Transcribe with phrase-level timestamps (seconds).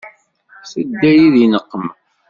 [0.71, 1.89] Tedda-yi di nneqma.